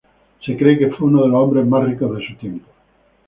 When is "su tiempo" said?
2.25-2.67